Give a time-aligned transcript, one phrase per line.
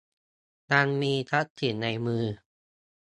[0.71, 2.25] ยังมีทรัพย์สินในมือ